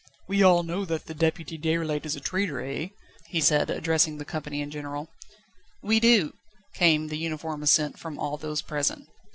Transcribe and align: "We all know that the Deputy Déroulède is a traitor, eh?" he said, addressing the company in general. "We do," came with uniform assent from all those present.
"We 0.27 0.41
all 0.41 0.63
know 0.63 0.83
that 0.85 1.05
the 1.05 1.13
Deputy 1.13 1.59
Déroulède 1.59 2.07
is 2.07 2.15
a 2.15 2.19
traitor, 2.19 2.59
eh?" 2.59 2.87
he 3.27 3.39
said, 3.39 3.69
addressing 3.69 4.17
the 4.17 4.25
company 4.25 4.59
in 4.59 4.71
general. 4.71 5.09
"We 5.83 5.99
do," 5.99 6.33
came 6.73 7.03
with 7.03 7.13
uniform 7.13 7.61
assent 7.61 7.99
from 7.99 8.17
all 8.17 8.37
those 8.37 8.63
present. 8.63 9.07